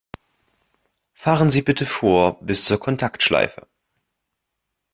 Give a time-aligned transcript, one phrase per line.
[1.13, 3.67] Fahren Sie bitte vor bis zur Kontaktschleife!